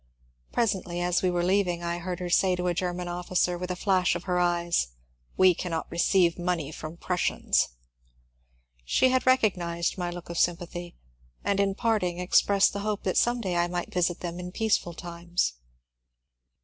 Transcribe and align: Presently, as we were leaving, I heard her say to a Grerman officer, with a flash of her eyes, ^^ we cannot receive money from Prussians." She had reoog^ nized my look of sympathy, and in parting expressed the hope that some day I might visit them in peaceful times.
Presently, 0.51 0.99
as 0.99 1.21
we 1.21 1.29
were 1.29 1.43
leaving, 1.43 1.83
I 1.83 1.99
heard 1.99 2.19
her 2.21 2.29
say 2.31 2.55
to 2.55 2.67
a 2.67 2.73
Grerman 2.73 3.07
officer, 3.07 3.55
with 3.55 3.69
a 3.69 3.75
flash 3.75 4.15
of 4.15 4.23
her 4.23 4.39
eyes, 4.39 4.87
^^ 4.91 4.91
we 5.37 5.53
cannot 5.53 5.91
receive 5.91 6.39
money 6.39 6.71
from 6.71 6.97
Prussians." 6.97 7.67
She 8.83 9.09
had 9.09 9.25
reoog^ 9.25 9.55
nized 9.55 9.99
my 9.99 10.09
look 10.09 10.31
of 10.31 10.39
sympathy, 10.39 10.95
and 11.43 11.59
in 11.59 11.75
parting 11.75 12.17
expressed 12.17 12.73
the 12.73 12.79
hope 12.79 13.03
that 13.03 13.15
some 13.15 13.41
day 13.41 13.55
I 13.57 13.67
might 13.67 13.93
visit 13.93 14.21
them 14.21 14.39
in 14.39 14.51
peaceful 14.51 14.95
times. 14.95 15.53